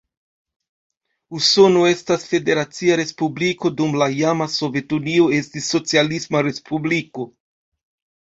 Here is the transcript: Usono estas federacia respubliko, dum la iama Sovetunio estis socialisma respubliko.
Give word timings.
Usono 1.39 1.83
estas 1.89 2.23
federacia 2.29 2.95
respubliko, 3.01 3.71
dum 3.81 3.93
la 4.03 4.07
iama 4.21 4.47
Sovetunio 4.55 5.27
estis 5.41 5.69
socialisma 5.75 6.43
respubliko. 6.49 7.29